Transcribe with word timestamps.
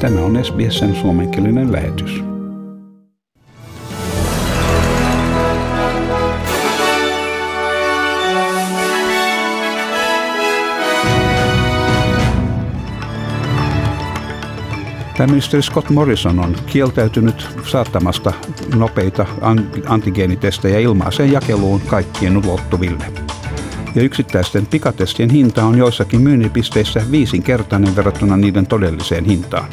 Tämä 0.00 0.20
on 0.20 0.44
SBSn 0.44 0.94
suomenkielinen 0.94 1.72
lähetys. 1.72 2.24
Pääministeri 15.18 15.62
Scott 15.62 15.90
Morrison 15.90 16.38
on 16.38 16.56
kieltäytynyt 16.66 17.48
saattamasta 17.66 18.32
nopeita 18.76 19.26
antigeenitestejä 19.86 20.78
ilmaiseen 20.78 21.32
jakeluun 21.32 21.80
kaikkien 21.80 22.36
ulottuville. 22.36 23.33
Ja 23.94 24.02
yksittäisten 24.02 24.66
pikatestien 24.66 25.30
hinta 25.30 25.64
on 25.64 25.78
joissakin 25.78 26.20
myynnipisteissä 26.20 27.02
viisinkertainen 27.10 27.96
verrattuna 27.96 28.36
niiden 28.36 28.66
todelliseen 28.66 29.24
hintaan. 29.24 29.68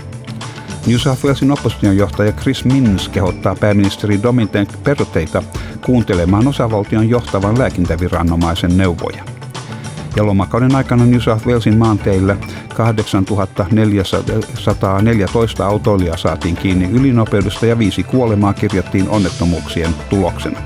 New 0.87 0.97
South 0.97 1.25
Walesin 1.25 1.51
oppositionjohtaja 1.51 2.31
Chris 2.31 2.65
Minns 2.65 3.09
kehottaa 3.09 3.55
pääministeri 3.55 4.23
Dominic 4.23 4.69
Perrotteita 4.83 5.43
kuuntelemaan 5.85 6.47
osavaltion 6.47 7.09
johtavan 7.09 7.59
lääkintäviranomaisen 7.59 8.77
neuvoja. 8.77 9.23
Ja 10.15 10.25
lomakauden 10.25 10.75
aikana 10.75 11.05
New 11.05 11.19
South 11.19 11.47
Walesin 11.47 11.77
maanteillä 11.77 12.37
8414 12.75 15.65
autoilijaa 15.65 16.17
saatiin 16.17 16.55
kiinni 16.55 16.85
ylinopeudesta 16.85 17.65
ja 17.65 17.79
viisi 17.79 18.03
kuolemaa 18.03 18.53
kirjattiin 18.53 19.09
onnettomuuksien 19.09 19.95
tuloksena. 20.09 20.59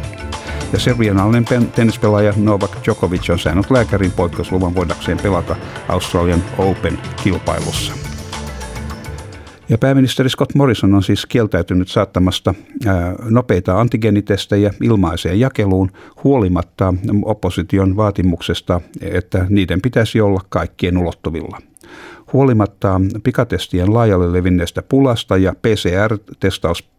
Ja 0.73 0.79
serbianalainen 0.79 1.45
tennispelaaja 1.75 2.33
Novak 2.37 2.71
Djokovic 2.85 3.29
on 3.29 3.39
saanut 3.39 3.71
lääkärin 3.71 4.11
poikkeusluvan 4.11 4.75
voidakseen 4.75 5.17
pelata 5.17 5.55
Australian 5.89 6.43
Open-kilpailussa. 6.57 7.93
Ja 9.69 9.77
pääministeri 9.77 10.29
Scott 10.29 10.55
Morrison 10.55 10.93
on 10.93 11.03
siis 11.03 11.25
kieltäytynyt 11.25 11.87
saattamasta 11.87 12.53
nopeita 13.29 13.79
antigeenitestejä 13.79 14.73
ilmaiseen 14.81 15.39
jakeluun 15.39 15.91
huolimatta 16.23 16.93
opposition 17.25 17.95
vaatimuksesta, 17.95 18.81
että 19.01 19.45
niiden 19.49 19.81
pitäisi 19.81 20.21
olla 20.21 20.41
kaikkien 20.49 20.97
ulottuvilla. 20.97 21.57
Huolimatta 22.33 23.01
pikatestien 23.23 23.93
laajalle 23.93 24.33
levinneestä 24.33 24.81
pulasta 24.81 25.37
ja 25.37 25.53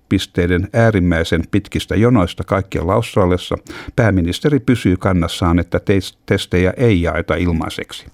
PCR-testauspisteiden 0.06 0.68
äärimmäisen 0.72 1.42
pitkistä 1.50 1.96
jonoista 1.96 2.44
kaikkialla 2.44 2.94
Australiassa, 2.94 3.56
pääministeri 3.96 4.60
pysyy 4.60 4.96
kannassaan, 4.96 5.58
että 5.58 5.80
testejä 6.26 6.72
ei 6.76 7.02
jaeta 7.02 7.34
ilmaiseksi. 7.34 8.06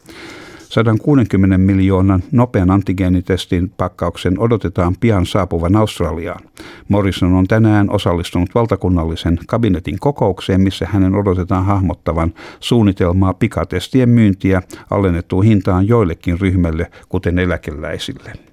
160 0.69 1.59
miljoonan 1.59 2.23
nopean 2.33 2.71
antigeenitestin 2.71 3.71
pakkauksen 3.77 4.39
odotetaan 4.39 4.97
pian 5.01 5.27
saapuvan 5.27 5.77
Australiaan. 5.77 6.41
Morrison 6.89 7.33
on 7.33 7.47
tänään 7.47 7.91
osallistunut 7.91 8.55
valtakunnallisen 8.55 9.39
kabinetin 9.47 9.99
kokoukseen, 10.01 10.61
missä 10.61 10.87
hänen 10.93 11.15
odotetaan 11.15 11.65
hahmottavan 11.65 12.35
suunnitelmaa 12.61 13.35
pikatestien 13.35 14.09
myyntiä 14.09 14.63
alennettuun 14.91 15.45
hintaan 15.45 15.89
joillekin 15.89 16.41
ryhmälle, 16.41 16.91
kuten 17.09 17.39
eläkeläisille. 17.39 18.52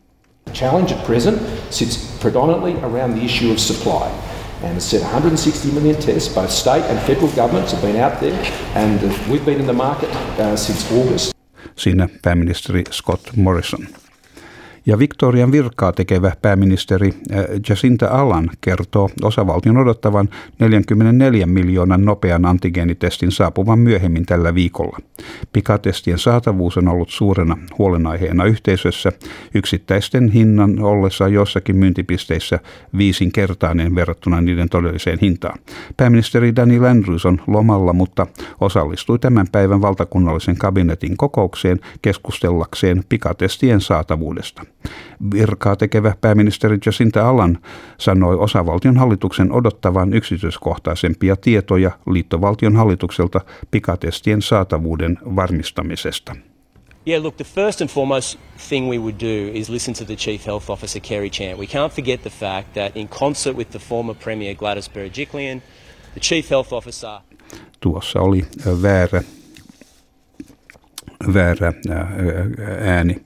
The 0.50 0.56
challenge 0.56 0.92
at 0.92 1.06
present 1.06 1.40
sits 1.72 2.18
predominantly 2.20 2.74
around 2.82 3.16
the 3.16 3.24
issue 3.24 3.52
of 3.52 3.60
supply. 3.60 4.10
And 4.64 4.78
as 4.78 4.84
said, 4.84 5.02
160 5.02 5.72
million 5.72 5.96
tests, 6.02 6.34
both 6.34 6.50
state 6.50 6.84
and 6.90 7.00
federal 7.06 7.32
governments 7.36 7.72
have 7.72 7.82
been 7.82 7.96
out 7.98 8.20
there, 8.20 8.34
and 8.74 9.00
we've 9.30 9.46
been 9.46 9.60
in 9.60 9.68
the 9.68 9.74
market 9.74 10.10
uh, 10.40 10.56
since 10.58 10.92
August 10.92 11.34
siinä 11.80 12.10
pääministeri 12.22 12.84
Scott 12.92 13.22
Morrison. 13.36 13.88
Ja 14.90 15.00
Victorian 15.00 15.52
virkaa 15.52 15.92
tekevä 15.92 16.32
pääministeri 16.42 17.14
äh, 17.32 17.46
Jacinta 17.70 18.08
Allan 18.08 18.50
kertoo 18.62 19.10
osavaltion 19.22 19.78
odottavan 19.78 20.30
44 20.60 21.46
miljoonan 21.46 22.06
nopean 22.06 22.46
antigeenitestin 22.46 23.32
saapuvan 23.32 23.80
myöhemmin 23.80 24.26
tällä 24.26 24.56
viikolla. 24.56 24.98
Pikatestien 25.54 26.20
saatavuus 26.20 26.78
on 26.78 26.88
ollut 26.88 27.10
suurena 27.10 27.58
huolenaiheena 27.78 28.46
yhteisössä, 28.46 29.12
yksittäisten 29.56 30.30
hinnan 30.30 30.80
ollessa 30.82 31.28
jossakin 31.28 31.76
myyntipisteissä 31.76 32.60
viisinkertainen 32.98 33.96
verrattuna 33.96 34.42
niiden 34.42 34.70
todelliseen 34.70 35.20
hintaan. 35.22 35.60
Pääministeri 35.98 36.56
Danny 36.56 36.88
Andrews 36.88 37.26
on 37.26 37.42
lomalla, 37.48 37.94
mutta 37.94 38.28
osallistui 38.62 39.20
tämän 39.20 39.48
päivän 39.52 39.82
valtakunnallisen 39.82 40.58
kabinetin 40.58 41.18
kokoukseen 41.18 41.80
keskustellakseen 42.02 43.04
pikatestien 43.10 43.82
saatavuudesta. 43.82 44.64
Virkaa 45.34 45.76
tekevä 45.76 46.14
pääministeri 46.22 46.78
Jacinta 46.86 47.30
Allan 47.30 47.58
sanoi 47.98 48.36
osavaltion 48.36 48.98
hallituksen 48.98 49.52
odottavan 49.52 50.14
yksityiskohtaisempia 50.14 51.36
tietoja 51.36 51.92
liittovaltion 52.08 52.76
hallitukselta 52.76 53.42
pikatestien 53.72 54.42
saatavuuden 54.42 55.18
varmistamisesta. 55.36 56.36
Yeah, 57.08 57.24
look, 57.24 57.38
the 57.38 57.44
first 57.44 57.82
and 57.82 57.90
foremost 57.90 58.40
thing 58.70 58.90
we 58.90 58.98
would 58.98 59.20
do 59.20 59.52
is 59.54 59.70
listen 59.70 59.94
to 59.94 60.06
the 60.06 60.16
Chief 60.16 60.46
Health 60.46 60.70
Officer, 60.70 61.02
Kerry 61.02 61.30
Chant. 61.30 61.60
We 61.60 61.66
can't 61.66 61.94
forget 61.94 62.22
the 62.22 62.30
fact 62.30 62.74
that 62.74 62.98
in 62.98 63.08
concert 63.08 63.58
with 63.58 63.72
the 63.72 63.80
former 63.80 64.16
Premier 64.24 64.56
Gladys 64.56 64.90
Berejiklian, 64.90 65.62
the 66.14 66.20
Chief 66.20 66.50
Health 66.50 66.74
Officer... 66.74 67.10
Tuossa 67.80 68.20
oli 68.20 68.46
väärä, 68.82 69.24
väärä 71.34 71.74
ääni. 72.80 73.22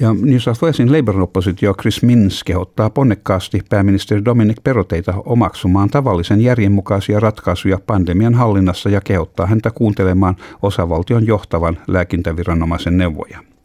Ja 0.00 0.14
New 0.14 0.38
South 0.38 0.62
Walesin 0.62 0.92
Labour-oppositio 0.92 1.74
Chris 1.74 2.02
Minns 2.02 2.44
kehottaa 2.44 2.90
ponnekkaasti 2.90 3.60
pääministeri 3.68 4.24
Dominic 4.24 4.56
Peroteita 4.64 5.14
omaksumaan 5.24 5.90
tavallisen 5.90 6.40
järjenmukaisia 6.40 7.20
ratkaisuja 7.20 7.78
pandemian 7.86 8.34
hallinnassa 8.34 8.88
ja 8.88 9.00
kehottaa 9.00 9.46
häntä 9.46 9.70
kuuntelemaan 9.70 10.36
osavaltion 10.62 11.26
johtavan 11.26 11.78
lääkintäviranomaisen 11.86 12.98
neuvoja. 12.98 13.55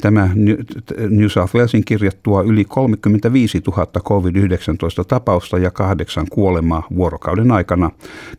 Tämä 0.00 0.30
New 1.10 1.26
South 1.28 1.54
Walesin 1.54 1.84
kirjattua 1.84 2.42
yli 2.42 2.64
35 2.64 3.62
000 3.66 3.86
COVID-19 3.98 5.04
tapausta 5.08 5.58
ja 5.58 5.70
kahdeksan 5.70 6.26
kuolemaa 6.30 6.86
vuorokauden 6.96 7.50
aikana 7.50 7.90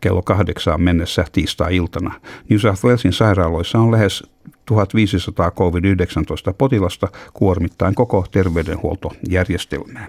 kello 0.02 0.22
kahdeksaan 0.22 0.82
mennessä 0.82 1.26
tiistai-iltana. 1.32 2.14
New 2.50 2.60
South 2.60 2.86
Walesin 2.86 3.14
sairaaloissa 3.14 3.80
on 3.80 3.92
lähes 3.92 4.24
1500 4.66 5.50
COVID-19 5.50 6.54
potilasta 6.58 7.08
kuormittaen 7.34 7.96
koko 7.96 8.26
terveydenhuoltojärjestelmää. 8.32 10.08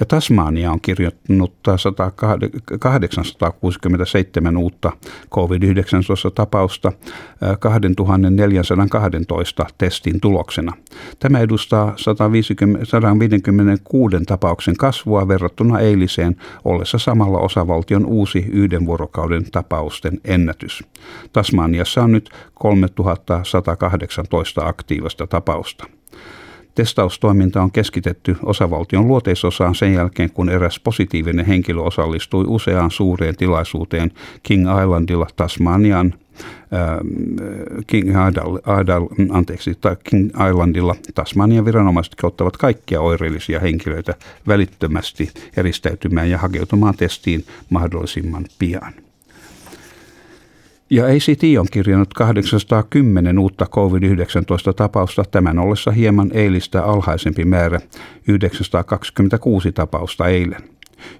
Ja 0.00 0.06
Tasmania 0.06 0.72
on 0.72 0.80
kirjoittanut 0.80 1.52
867 2.78 4.56
uutta 4.56 4.92
COVID-19-tapausta 5.30 6.92
2412 7.60 9.66
testin 9.78 10.20
tuloksena. 10.20 10.72
Tämä 11.18 11.38
edustaa 11.38 11.92
150, 11.96 12.84
156 12.84 14.16
tapauksen 14.26 14.76
kasvua 14.76 15.28
verrattuna 15.28 15.78
eiliseen 15.78 16.36
ollessa 16.64 16.98
samalla 16.98 17.38
osavaltion 17.38 18.06
uusi 18.06 18.46
yhden 18.52 18.86
vuorokauden 18.86 19.50
tapausten 19.50 20.20
ennätys. 20.24 20.84
Tasmaniassa 21.32 22.02
on 22.02 22.12
nyt 22.12 22.30
3118 22.54 24.66
aktiivista 24.66 25.26
tapausta. 25.26 25.86
Testaustoiminta 26.74 27.62
on 27.62 27.70
keskitetty 27.70 28.36
osavaltion 28.42 29.08
luoteisosaan 29.08 29.74
sen 29.74 29.94
jälkeen, 29.94 30.30
kun 30.30 30.48
eräs 30.48 30.80
positiivinen 30.80 31.46
henkilö 31.46 31.80
osallistui 31.80 32.44
useaan 32.48 32.90
suureen 32.90 33.36
tilaisuuteen 33.36 34.12
King 34.42 34.66
Islandilla 34.82 35.26
Tasmanian 35.36 36.14
King, 37.86 38.08
Idal, 38.28 38.58
Idal, 38.82 39.06
anteeksi, 39.30 39.78
King 40.04 40.30
Islandilla 40.50 40.96
Tasmanian 41.14 41.64
viranomaiset 41.64 42.14
kehottavat 42.14 42.56
kaikkia 42.56 43.00
oireellisia 43.00 43.60
henkilöitä 43.60 44.14
välittömästi 44.48 45.30
eristäytymään 45.56 46.30
ja 46.30 46.38
hakeutumaan 46.38 46.96
testiin 46.96 47.44
mahdollisimman 47.70 48.44
pian. 48.58 48.92
Ja 50.92 51.04
ACT 51.04 51.42
on 51.60 51.66
kirjannut 51.72 52.14
810 52.14 53.38
uutta 53.38 53.66
COVID-19-tapausta, 53.66 55.24
tämän 55.30 55.58
ollessa 55.58 55.90
hieman 55.90 56.30
eilistä 56.34 56.84
alhaisempi 56.84 57.44
määrä, 57.44 57.80
926 58.28 59.72
tapausta 59.72 60.28
eilen. 60.28 60.62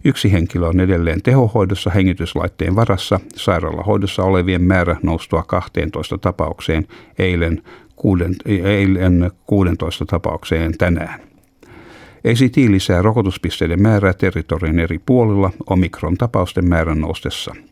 Yksi 0.05 0.33
henkilö 0.33 0.67
on 0.67 0.81
edelleen 0.81 1.23
tehohoidossa 1.23 1.91
hengityslaitteen 1.91 2.77
varassa, 2.77 3.21
sairaalahoidossa 3.37 4.23
olevien 4.23 4.63
määrä 4.63 4.97
noustua 5.03 5.43
12 5.43 6.19
tapaukseen 6.19 6.87
eilen, 7.19 7.63
kuuden, 7.97 8.35
eilen 8.47 9.31
16 9.47 10.07
tapaukseen 10.07 10.79
tänään. 10.79 11.21
ACT 12.31 12.57
lisää 12.57 13.03
rokotuspisteiden 13.03 13.83
määrää 13.83 14.13
territorian 14.13 14.79
eri 14.79 14.99
puolilla 15.07 15.51
omikron 15.67 16.17
tapausten 16.17 16.69
määrän 16.69 17.01
noustessa– 17.01 17.55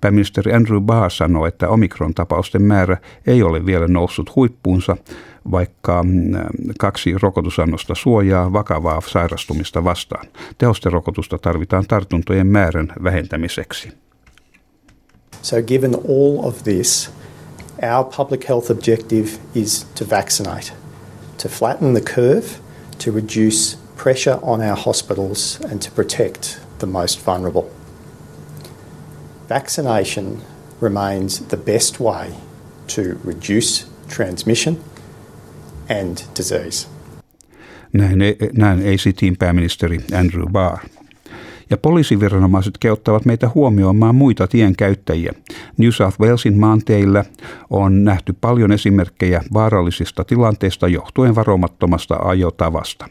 Pääministeri 0.00 0.52
Andrew 0.52 0.80
Barr 0.82 1.10
sanoi, 1.10 1.48
että 1.48 1.68
omikron-tapausten 1.68 2.62
määrä 2.62 2.96
ei 3.26 3.42
ole 3.42 3.66
vielä 3.66 3.88
noussut 3.88 4.36
huippuunsa, 4.36 4.96
vaikka 5.50 6.02
mm, 6.02 6.10
kaksi 6.78 7.14
rokotusannosta 7.22 7.94
suojaa 7.94 8.52
vakavaa 8.52 9.00
sairastumista 9.06 9.84
vastaan. 9.84 10.26
Tehosterokotusta 10.58 11.38
tarvitaan 11.38 11.84
tartuntojen 11.88 12.46
määrän 12.46 12.92
vähentämiseksi. 13.02 13.92
So 15.42 15.62
given 15.62 15.94
all 15.94 16.38
of 16.48 16.62
this, 16.64 17.10
our 17.82 18.04
public 18.16 18.48
health 18.48 18.70
objective 18.70 19.28
is 19.54 19.86
to 19.98 20.04
vaccinate, 20.10 20.72
to 21.42 21.48
flatten 21.48 21.92
the 21.92 22.00
curve, 22.00 22.46
to 23.04 23.12
reduce 23.12 23.78
pressure 23.96 24.38
on 24.42 24.60
our 24.60 24.76
hospitals 24.76 25.58
and 25.70 25.80
to 25.82 25.90
protect 25.90 26.60
the 26.78 26.86
most 26.86 27.26
vulnerable. 27.26 27.77
Vaccination 29.48 30.42
remains 30.80 31.40
the 31.48 31.56
best 31.56 32.00
way 32.00 32.30
to 32.86 33.02
reduce 33.24 33.86
transmission 34.08 34.76
and 35.88 36.18
disease. 36.36 36.88
Näin, 37.92 38.18
näin 38.52 38.78
ACTin 38.78 39.36
pääministeri 39.38 39.98
Andrew 40.12 40.46
Barr 40.52 40.78
ja 41.70 41.76
poliisiviranomaiset 41.76 42.78
kehottavat 42.78 43.24
meitä 43.24 43.50
huomioimaan 43.54 44.14
muita 44.14 44.46
tienkäyttäjiä. 44.46 45.32
New 45.78 45.90
South 45.90 46.20
Walesin 46.20 46.58
maanteillä 46.60 47.24
on 47.70 48.04
nähty 48.04 48.34
paljon 48.40 48.72
esimerkkejä 48.72 49.42
vaarallisista 49.52 50.24
tilanteista 50.24 50.88
johtuen 50.88 51.34
varomattomasta 51.34 52.16
ajotavasta. 52.16 53.08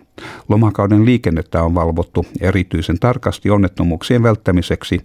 Lomakauden 0.50 1.06
liikennettä 1.06 1.64
on 1.64 1.76
valvottu 1.76 2.26
erityisen 2.42 3.00
tarkasti 3.00 3.50
onnettomuuksien 3.50 4.24
välttämiseksi 4.24 5.00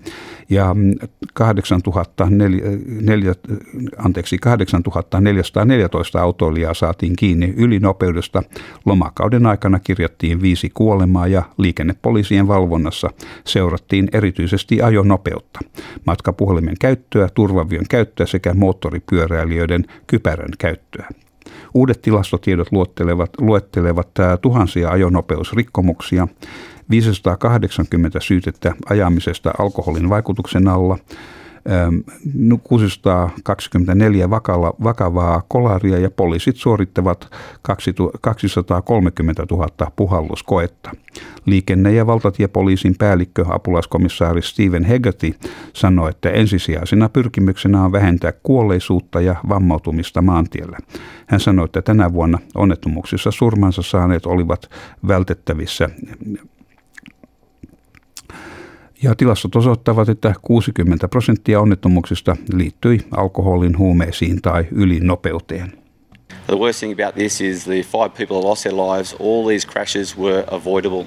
ja 0.51 0.77
8400, 1.35 2.29
anteeksi, 3.99 4.39
8414 4.39 6.23
autoilijaa 6.23 6.75
saatiin 6.75 7.17
kiinni 7.17 7.55
ylinopeudesta. 7.57 8.43
Lomakauden 8.87 9.47
aikana 9.47 9.79
kirjattiin 9.79 10.43
viisi 10.43 10.71
kuolemaa 10.75 11.27
ja 11.27 11.43
liikennepoliisien 11.59 12.49
valvonnassa 12.49 13.11
seurattiin 13.47 14.09
erityisesti 14.13 14.83
ajonopeutta, 14.83 15.61
matkapuhelimen 16.07 16.77
käyttöä, 16.81 17.29
turvavyön 17.35 17.87
käyttöä 17.89 18.27
sekä 18.27 18.55
moottoripyöräilijöiden 18.55 19.85
kypärän 20.07 20.53
käyttöä. 20.59 21.09
Uudet 21.75 22.03
tilastotiedot 22.03 22.73
luettelevat, 22.73 23.31
luettelevat 23.39 24.09
tuhansia 24.41 24.91
ajonopeusrikkomuksia, 24.91 26.29
580 26.91 28.21
syytettä 28.21 28.75
ajamisesta 28.91 29.51
alkoholin 29.59 30.09
vaikutuksen 30.09 30.69
alla, 30.69 30.99
624 32.63 34.31
vakala, 34.31 34.75
vakavaa 34.85 35.43
kolaria 35.49 35.99
ja 35.99 36.11
poliisit 36.11 36.57
suorittavat 36.57 37.31
230 38.21 39.47
000 39.51 39.69
puhalluskoetta. 39.97 40.91
Liikenne- 41.47 41.93
ja 41.93 42.07
valtatiepoliisin 42.07 42.95
päällikkö 42.99 43.45
apulaiskomissaari 43.49 44.43
Stephen 44.43 44.85
Hegarty 44.85 45.35
sanoi, 45.73 46.11
että 46.11 46.31
ensisijaisena 46.31 47.09
pyrkimyksenä 47.09 47.85
on 47.85 47.93
vähentää 47.93 48.33
kuolleisuutta 48.43 49.21
ja 49.21 49.37
vammautumista 49.49 50.23
maantiellä. 50.23 50.79
Hän 51.27 51.41
sanoi, 51.41 51.65
että 51.65 51.83
tänä 51.83 52.13
vuonna 52.13 52.39
onnettomuuksissa 52.55 53.31
surmansa 53.31 53.83
saaneet 53.83 54.27
olivat 54.27 54.71
vältettävissä 55.09 55.91
ja 59.03 59.15
tilastot 59.15 59.57
osoittavat, 59.57 60.09
että 60.09 60.35
60 60.43 61.09
prosenttia 61.09 61.61
onnettomuuksista 61.61 62.37
liittyi 62.53 63.01
alkoholin, 63.11 63.79
huumeisiin 63.79 64.43
tai 64.43 64.67
ylinopeuteen. 64.73 65.73
The 66.47 66.59
worst 66.59 66.81
thing 66.81 66.93
about 66.93 67.15
this 67.15 67.41
is 67.41 67.65
the 67.65 67.83
five 67.83 68.09
people 68.09 68.49
lost 68.49 68.63
their 68.63 68.77
lives. 68.77 69.17
All 69.21 69.49
these 69.49 69.69
crashes 69.69 70.19
were 70.19 70.45
avoidable. 70.51 71.07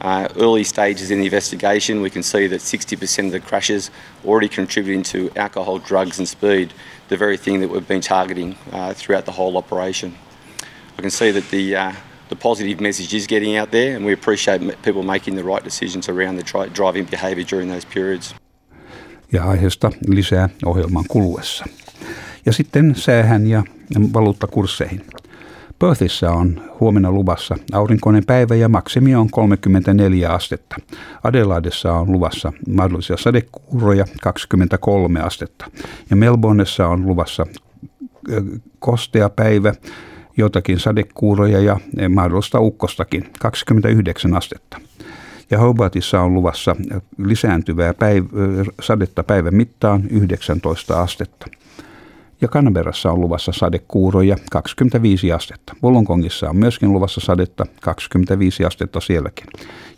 Uh, 0.00 0.28
early 0.36 0.64
stages 0.64 1.10
in 1.10 1.18
the 1.18 1.24
investigation, 1.24 2.02
we 2.02 2.10
can 2.10 2.22
see 2.22 2.48
that 2.48 2.60
60% 2.60 3.26
of 3.26 3.32
the 3.32 3.40
crashes 3.40 3.90
already 4.24 4.48
contributing 4.48 5.02
to 5.02 5.30
alcohol, 5.36 5.78
drugs, 5.78 6.18
and 6.18 6.28
speed, 6.28 6.72
the 7.08 7.16
very 7.16 7.38
thing 7.38 7.60
that 7.60 7.70
we've 7.70 7.88
been 7.88 8.02
targeting 8.02 8.56
uh, 8.72 8.92
throughout 8.92 9.24
the 9.24 9.32
whole 9.32 9.56
operation. 9.56 10.14
I 10.98 11.00
can 11.00 11.10
see 11.10 11.30
that 11.30 11.50
the 11.50 11.76
uh, 11.76 11.92
the 12.28 12.36
positive 12.42 12.82
message 12.82 13.16
is 13.16 13.28
getting 13.28 13.60
out 13.60 13.70
there, 13.70 13.96
and 13.96 14.04
we 14.06 14.12
appreciate 14.12 14.82
people 14.82 15.02
making 15.02 15.36
the 15.36 15.54
right 15.54 15.64
decisions 15.64 16.08
around 16.08 16.38
the 16.38 16.70
driving 16.74 17.10
behaviour 17.10 17.46
during 17.52 17.72
those 17.72 17.86
periods. 17.94 18.34
Ja 19.32 19.44
aiheesta 19.44 19.90
lisää 20.08 20.48
ohjelman 20.64 21.04
kuluessa. 21.08 21.64
Ja 22.46 22.52
sitten 22.52 22.94
säähän 22.96 23.46
ja 23.46 23.62
valuuttakursseihin. 24.12 25.04
Perthissä 25.78 26.30
on 26.30 26.70
huomenna 26.80 27.12
luvassa 27.12 27.56
aurinkoinen 27.72 28.26
päivä 28.26 28.54
ja 28.54 28.68
maksimi 28.68 29.14
on 29.14 29.30
34 29.30 30.30
astetta. 30.30 30.76
Adelaidessa 31.22 31.92
on 31.92 32.12
luvassa 32.12 32.52
mahdollisia 32.68 33.16
sadekuuroja 33.16 34.04
23 34.22 35.20
astetta. 35.20 35.66
Ja 36.10 36.16
Melbourneessa 36.16 36.88
on 36.88 37.06
luvassa 37.06 37.46
kostea 38.78 39.28
päivä 39.28 39.74
jotakin 40.36 40.78
sadekuuroja 40.78 41.60
ja 41.60 41.78
mahdollista 42.08 42.60
ukkostakin, 42.60 43.30
29 43.40 44.34
astetta. 44.34 44.80
Ja 45.50 45.58
Hobartissa 45.58 46.20
on 46.20 46.34
luvassa 46.34 46.76
lisääntyvää 47.18 47.92
päiv- 47.92 48.72
sadetta 48.80 49.22
päivän 49.24 49.54
mittaan 49.54 50.02
19 50.10 51.02
astetta. 51.02 51.46
Ja 52.40 52.48
Canberrassa 52.48 53.12
on 53.12 53.20
luvassa 53.20 53.52
sadekuuroja 53.52 54.36
25 54.50 55.32
astetta. 55.32 55.76
Wollongongissa 55.82 56.50
on 56.50 56.56
myöskin 56.56 56.92
luvassa 56.92 57.20
sadetta 57.20 57.66
25 57.80 58.64
astetta 58.64 59.00
sielläkin. 59.00 59.46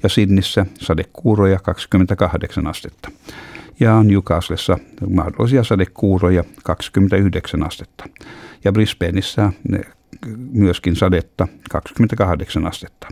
Ja 0.02 0.08
Sydnissä 0.08 0.66
sadekuuroja 0.80 1.58
28 1.58 2.66
astetta. 2.66 3.10
Ja 3.80 4.02
Newcastlessa 4.02 4.78
mahdollisia 5.10 5.64
sadekuuroja 5.64 6.44
29 6.64 7.62
astetta. 7.62 8.04
Ja 8.64 8.72
Brisbaneissa 8.72 9.52
myöskin 10.52 10.96
sadetta 10.96 11.48
28 11.70 12.66
astetta. 12.66 13.08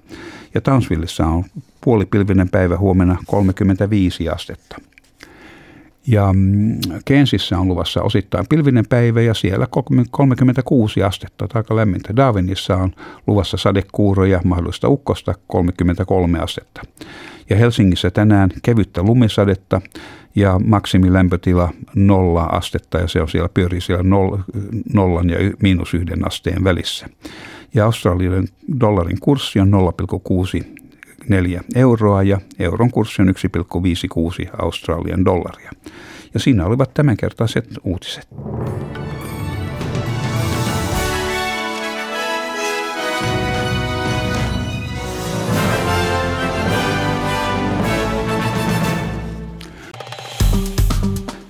Ja 0.54 0.60
Townsvillessä 0.60 1.26
on 1.26 1.44
puolipilvinen 1.80 2.48
päivä 2.48 2.76
huomenna 2.76 3.16
35 3.26 4.28
astetta. 4.28 4.76
Ja 6.06 6.32
mm, 6.32 6.78
Kensissä 7.04 7.58
on 7.58 7.68
luvassa 7.68 8.02
osittain 8.02 8.46
pilvinen 8.48 8.84
päivä 8.88 9.20
ja 9.20 9.34
siellä 9.34 9.66
36 10.10 11.02
astetta, 11.02 11.48
aika 11.54 11.76
lämmintä. 11.76 12.16
Darwinissa 12.16 12.76
on 12.76 12.92
luvassa 13.26 13.56
sadekuuroja, 13.56 14.40
mahdollista 14.44 14.88
ukkosta 14.88 15.34
33 15.46 16.38
astetta. 16.38 16.82
Ja 17.50 17.56
Helsingissä 17.56 18.10
tänään 18.10 18.50
kevyttä 18.62 19.02
lumisadetta 19.02 19.80
ja 20.34 20.60
maksimilämpötila 20.64 21.72
nolla 21.94 22.42
astetta 22.42 22.98
ja 22.98 23.08
se 23.08 23.22
on 23.22 23.28
siellä 23.28 23.48
pyörii 23.48 23.80
siellä 23.80 24.04
nollan 24.92 25.30
ja 25.30 25.36
miinus 25.62 25.94
yhden 25.94 26.26
asteen 26.26 26.64
välissä. 26.64 27.06
Ja 27.74 27.84
Australian 27.84 28.48
dollarin 28.80 29.20
kurssi 29.20 29.60
on 29.60 29.72
0,64 31.30 31.64
euroa 31.74 32.22
ja 32.22 32.40
euron 32.58 32.90
kurssi 32.90 33.22
on 33.22 33.28
1,56 33.28 33.34
Australian 34.58 35.24
dollaria. 35.24 35.70
Ja 36.34 36.40
siinä 36.40 36.66
olivat 36.66 36.94
tämänkertaiset 36.94 37.68
uutiset. 37.84 38.28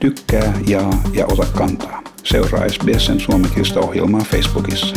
Tykkää, 0.04 0.54
jaa 0.68 1.02
ja 1.12 1.26
ota 1.26 1.46
kantaa. 1.46 2.02
Seuraa 2.24 2.68
SBSn 2.68 3.20
suomenkielistä 3.20 3.80
ohjelmaa 3.80 4.20
Facebookissa. 4.20 4.96